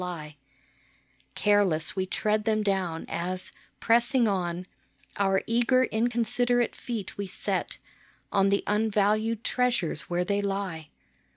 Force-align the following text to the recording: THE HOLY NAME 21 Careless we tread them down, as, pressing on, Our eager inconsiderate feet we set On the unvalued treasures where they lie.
THE 0.01 0.05
HOLY 0.07 0.15
NAME 0.15 0.23
21 0.23 0.37
Careless 1.35 1.95
we 1.95 2.05
tread 2.07 2.45
them 2.45 2.63
down, 2.63 3.05
as, 3.07 3.51
pressing 3.79 4.27
on, 4.27 4.65
Our 5.17 5.43
eager 5.45 5.83
inconsiderate 5.83 6.75
feet 6.75 7.19
we 7.19 7.27
set 7.27 7.77
On 8.31 8.49
the 8.49 8.63
unvalued 8.65 9.43
treasures 9.43 10.09
where 10.09 10.25
they 10.25 10.41
lie. 10.41 10.89